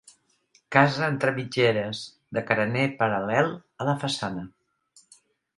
Casa 0.75 1.03
entre 1.13 1.33
mitgeres, 1.35 2.01
de 2.39 2.45
carener 2.49 2.87
paral·lel 3.03 3.55
a 3.85 3.91
la 3.91 3.99
façana. 4.07 4.51